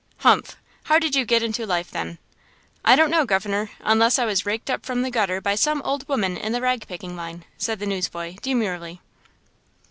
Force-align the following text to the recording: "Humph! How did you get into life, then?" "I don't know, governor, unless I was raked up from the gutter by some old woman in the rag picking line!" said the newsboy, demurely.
"Humph! 0.21 0.55
How 0.85 0.97
did 0.97 1.13
you 1.13 1.25
get 1.25 1.43
into 1.43 1.63
life, 1.67 1.91
then?" 1.91 2.17
"I 2.83 2.95
don't 2.95 3.11
know, 3.11 3.23
governor, 3.23 3.69
unless 3.81 4.17
I 4.17 4.25
was 4.25 4.47
raked 4.47 4.67
up 4.71 4.83
from 4.83 5.03
the 5.03 5.11
gutter 5.11 5.39
by 5.39 5.53
some 5.53 5.79
old 5.83 6.09
woman 6.09 6.37
in 6.37 6.53
the 6.53 6.61
rag 6.61 6.87
picking 6.87 7.15
line!" 7.15 7.45
said 7.59 7.77
the 7.77 7.85
newsboy, 7.85 8.37
demurely. 8.41 8.99